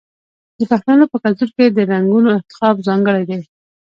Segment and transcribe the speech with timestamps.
[0.59, 3.39] د پښتنو په کلتور کې د رنګونو انتخاب ځانګړی دی.